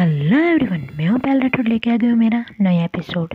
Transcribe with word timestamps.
Hello 0.00 0.38
everyone 0.38 0.88
मैं 0.96 1.06
हूँ 1.06 1.18
पहल 1.18 1.40
राठौर 1.40 1.66
लेके 1.66 1.90
आ 1.90 1.96
गई 1.96 2.06
हूँ 2.06 2.16
मेरा 2.16 2.44
नया 2.60 2.84
एपिसोड 2.84 3.34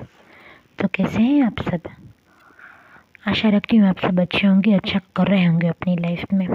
तो 0.80 0.88
कैसे 0.88 1.22
हैं 1.22 1.44
आप 1.44 1.62
सब? 1.62 1.82
आशा 3.28 3.50
रखती 3.50 3.78
हूँ 3.78 3.88
आप 3.88 4.00
सब 4.00 4.20
अच्छे 4.20 4.48
होंगे 4.48 4.74
अच्छा 4.74 5.00
कर 5.16 5.28
रहे 5.28 5.46
होंगे 5.46 5.68
अपनी 5.68 5.96
लाइफ 5.98 6.26
में। 6.34 6.48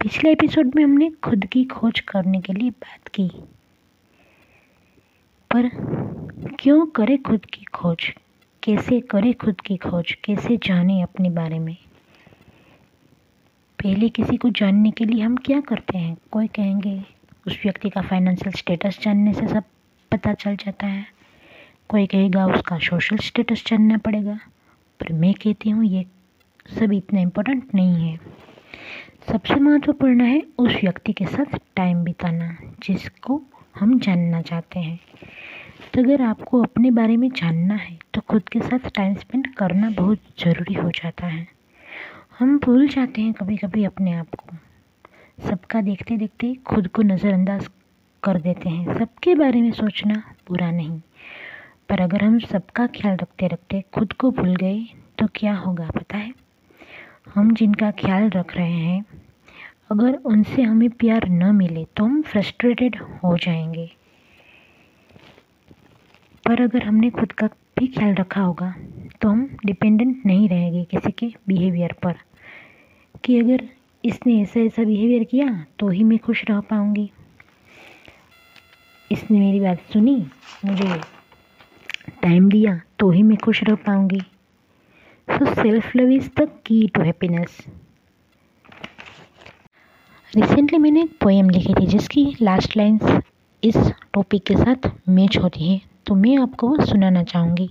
पिछले 0.00 0.32
एपिसोड 0.32 0.72
में 0.76 0.84
हमने 0.84 1.10
खुद 1.10 1.44
की 1.44 1.64
खोज 1.64 2.00
करने 2.00 2.40
के 2.40 2.52
लिए 2.52 2.70
बात 2.70 3.08
की। 3.08 3.28
पर 5.50 5.70
क्यों 6.60 6.86
करें 6.86 7.22
खुद 7.22 7.44
की 7.44 7.64
खोज? 7.64 8.14
कैसे 8.62 9.00
करें 9.00 9.34
खुद 9.34 9.60
की 9.60 9.76
खोज? 9.76 10.12
कैसे 10.12 10.56
जाने 10.56 11.02
अपने 11.02 11.30
बारे 11.30 11.58
में? 11.58 11.76
पहले 13.82 14.08
किसी 14.08 14.36
को 14.36 14.50
जानने 14.50 14.90
के 14.90 15.04
लिए 15.04 15.22
हम 15.22 15.36
क्या 15.36 15.60
करते 15.60 15.98
हैं? 15.98 16.16
कोई 16.32 16.46
कहेंगे 16.46 17.17
उस 17.48 17.58
व्यक्ति 17.62 17.90
का 17.90 18.00
फाइनेंशियल 18.00 18.52
स्टेटस 18.52 18.98
जानने 19.02 19.32
से 19.32 19.46
सब 19.48 19.64
पता 20.12 20.32
चल 20.34 20.56
जाता 20.56 20.86
है। 20.86 21.06
कोई 21.88 22.06
कहेगा, 22.06 22.46
उसका 22.46 22.78
सोशल 22.78 23.16
स्टेटस 23.16 23.64
जानना 23.66 23.96
पड़ेगा। 23.98 24.38
पर 25.00 25.12
मैं 25.12 25.32
कहती 25.34 25.70
हूँ, 25.70 25.84
ये 25.84 26.04
सब 26.78 26.92
इतना 26.92 27.20
इम्पोर्टेंट 27.20 27.74
नहीं 27.74 28.10
है। 28.10 28.18
सबसे 29.30 29.54
महत्वपूर्ण 29.54 30.24
है 30.24 30.42
उस 30.58 30.74
व्यक्ति 30.74 31.12
के 31.12 31.26
साथ 31.26 31.58
टाइम 31.76 32.04
बिताना, 32.04 32.56
जिसको 32.82 33.42
हम 33.80 33.98
जानना 33.98 34.42
चाहते 34.42 34.80
हैं। 34.80 34.98
तो 35.94 36.02
अगर 36.02 36.22
आपको 36.22 36.62
अपने 36.62 36.90
बारे 36.90 37.16
में 37.16 37.28
जानना 37.30 37.74
है 37.74 37.98
तो 38.14 38.20
खुद 38.20 38.48
के 38.48 38.60
साथ 38.60 38.90
टाइम 38.90 39.14
स्पेंड 39.14 39.54
करना 39.54 39.90
बहुत 39.90 40.18
ज़रूरी 40.38 40.74
हो 40.74 40.90
जाता 40.90 41.26
है। 41.26 41.46
हम 42.38 42.58
भूल 42.58 42.88
जाते 42.88 43.22
हैं 43.22 43.32
कभी 43.32 43.56
कभी 43.56 43.84
अपने 43.84 44.12
आप 44.12 44.34
को। 44.34 44.56
सबका 45.38 45.80
देखते 45.80 46.16
देखते 46.16 46.54
खुद 46.66 46.86
को 46.88 47.02
नज़रअंदाज 47.02 47.68
कर 48.22 48.40
देते 48.40 48.68
हैं। 48.68 48.98
सबके 48.98 49.34
बारे 49.34 49.60
में 49.62 49.70
सोचना 49.72 50.14
बुरा 50.48 50.70
नहीं। 50.70 51.00
पर 51.88 52.00
अगर 52.00 52.24
हम 52.24 52.38
सबका 52.40 52.86
ख्याल 52.86 53.16
रखते 53.16 53.46
रखते 53.46 53.82
खुद 53.94 54.12
को 54.12 54.30
भूल 54.30 54.56
गए 54.56 54.80
तो 55.18 55.26
क्या 55.34 55.54
होगा 55.56 55.88
पता 55.90 56.16
है? 56.16 56.32
हम 57.34 57.54
जिनका 57.54 57.90
ख्याल 57.90 58.28
रख 58.30 58.56
रहे 58.56 58.72
हैं, 58.72 59.04
अगर 59.90 60.14
उनसे 60.26 60.62
हमें 60.62 60.88
प्यार 60.90 61.28
न 61.28 61.54
मिले 61.56 61.84
तो 61.96 62.04
हम 62.04 62.20
फ्रस्ट्रेटेड 62.22 62.96
हो 63.24 63.36
जाएँगे। 63.38 63.88
पर 66.44 66.62
अगर 66.62 66.82
हमने 66.82 67.10
खुद 67.10 67.32
का 67.32 67.46
भी 67.78 67.86
ख्याल 67.86 68.14
रखा 68.14 68.40
होगा 68.40 68.74
तो 69.20 69.28
हम 69.28 69.48
डिपेंडेंट 69.66 70.26
नहीं 70.26 70.48
रहेंगे 70.48 70.84
किसी 70.84 71.10
के 71.12 71.32
बिहेवियर 71.48 71.92
पर। 72.02 72.14
कि 73.24 73.38
अगर 73.40 73.68
इसने 74.04 74.40
ऐसा 74.42 74.60
ऐसा 74.60 74.84
बिहेवियर 74.84 75.24
किया 75.24 75.46
तो 75.78 75.88
ही 75.88 76.04
मैं 76.04 76.18
खुश 76.18 76.44
रह 76.50 76.60
पाऊँगी। 76.60 77.10
इसने 79.10 79.38
मेरी 79.38 79.60
बात 79.60 79.80
सुनी, 79.92 80.16
मुझे 80.64 81.00
टाइम 82.22 82.48
दिया 82.50 82.80
तो 82.98 83.10
ही 83.10 83.22
मैं 83.22 83.36
खुश 83.36 83.62
रह 83.64 83.74
पाऊँगी। 83.86 84.20
So 85.28 85.54
self 85.54 85.96
love 85.96 86.10
is 86.12 86.28
the 86.38 86.48
key 86.66 86.86
to 86.88 87.02
happiness 87.02 87.58
recently 90.32 90.78
मैंने 90.78 91.02
एक 91.02 91.18
पोएम 91.20 91.50
लिखी 91.50 91.74
थी, 91.74 91.86
जिसकी 91.86 92.24
लास्ट 92.42 92.76
लाइंस 92.76 93.20
इस 93.62 93.76
टॉपिक 94.14 94.42
के 94.46 94.56
साथ 94.56 94.90
मैच 95.08 95.38
होती 95.38 95.68
है। 95.68 95.80
तो 96.06 96.14
मैं 96.14 96.36
आपको 96.38 96.68
वो 96.68 96.84
सुनाना 96.86 97.22
चाहूँगी। 97.22 97.68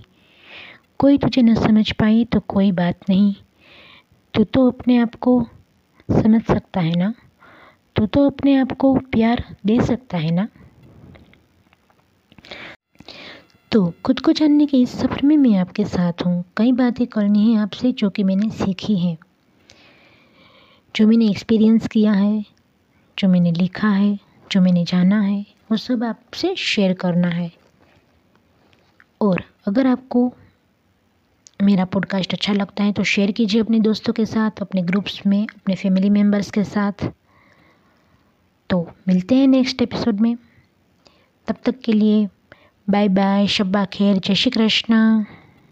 कोई 0.98 1.18
तुझे 1.18 1.42
न 1.42 1.54
समझ 1.54 1.90
पाई 1.92 2.24
तो 2.24 2.40
कोई 2.48 2.72
बात 2.72 3.08
नहीं। 3.10 3.34
तू 4.34 4.44
तो 4.44 4.70
अपने 4.70 4.96
आप 4.98 5.14
को 5.14 5.40
समझ 6.10 6.42
सकता 6.42 6.80
है 6.80 6.96
ना? 6.96 7.14
तो 7.96 8.06
तो 8.06 8.30
अपने 8.30 8.56
आप 8.56 8.72
को 8.72 8.94
प्यार 8.94 9.56
दे 9.66 9.80
सकता 9.80 10.18
है 10.18 10.30
ना? 10.30 10.48
तो 13.72 13.94
खुद 14.04 14.20
को 14.20 14.32
जानने 14.32 14.66
के 14.66 14.76
इस 14.76 14.98
सफ़र 14.98 15.22
में 15.22 15.36
मैं 15.36 15.56
आपके 15.56 15.84
साथ 15.84 16.12
हूँ। 16.26 16.44
कई 16.56 16.72
बातें 16.72 17.06
करनी 17.06 17.52
है 17.52 17.60
आपसे 17.60 17.92
जो 17.92 18.10
कि 18.10 18.24
मैंने 18.24 18.50
सीखी 18.50 18.98
है। 18.98 19.18
जो 20.96 21.06
मैंने 21.06 21.28
एक्सपीरियंस 21.28 21.88
किया 21.88 22.12
है, 22.12 22.44
जो 23.18 23.28
मैंने 23.28 23.52
लिखा 23.52 23.88
है, 23.88 24.18
जो 24.52 24.60
मैंने 24.60 24.84
जाना 24.84 25.20
है, 25.20 25.46
वो 25.70 25.76
सब 25.76 26.04
आपसे 26.04 26.56
शेयर 26.56 26.92
करना 26.92 27.28
है। 27.28 27.52
और 29.20 29.44
अगर 29.66 29.86
आपको 29.86 30.34
मेरा 31.62 31.84
पॉडकास्ट 31.84 32.34
अच्छा 32.34 32.52
लगता 32.52 32.84
है 32.84 32.92
तो 32.92 33.04
शेयर 33.04 33.30
कीजिए 33.30 33.60
अपने 33.60 33.80
दोस्तों 33.80 34.12
के 34.12 34.26
साथ, 34.26 34.50
अपने 34.60 34.82
ग्रुप्स 34.82 35.26
में, 35.26 35.46
अपने 35.46 35.74
फैमिली 35.74 36.10
मेंबर्स 36.10 36.50
के 36.50 36.64
साथ। 36.64 37.12
तो 38.70 38.90
मिलते 39.08 39.34
हैं 39.34 39.46
नेक्स्ट 39.46 39.82
एपिसोड 39.82 40.20
में। 40.20 40.36
तब 41.46 41.56
तक 41.64 41.80
के 41.80 41.92
लिए 41.92 42.28
बाय 42.90 43.08
बाय 43.08 43.46
शब्बा 43.46 43.84
खैर, 43.84 44.18
जय 44.18 44.34
श्री 44.34 44.50
कृष्णा। 44.50 45.26